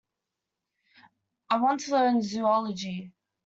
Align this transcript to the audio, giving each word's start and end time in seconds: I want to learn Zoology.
I 1.51 1.57
want 1.61 1.81
to 1.81 1.91
learn 1.91 2.23
Zoology. 2.23 3.13